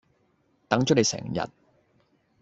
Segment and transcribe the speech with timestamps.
[0.67, 1.47] 等咗你成日